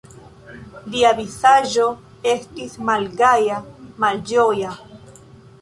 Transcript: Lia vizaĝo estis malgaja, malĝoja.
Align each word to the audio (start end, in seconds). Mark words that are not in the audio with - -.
Lia 0.93 1.11
vizaĝo 1.19 1.85
estis 2.33 2.75
malgaja, 2.91 3.63
malĝoja. 4.05 4.77